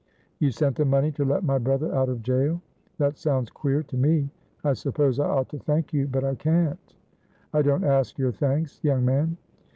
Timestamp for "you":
0.39-0.49, 5.93-6.07